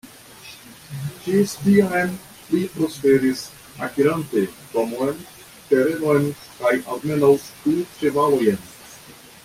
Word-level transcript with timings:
Ĝis 1.25 1.51
tiam 1.65 2.15
li 2.53 2.61
prosperis, 2.77 3.43
akirante 3.89 4.43
domon, 4.73 5.21
terenon 5.73 6.27
kaj 6.49 6.73
almenaŭ 6.95 7.31
du 7.67 7.77
ĉevalojn. 8.01 8.61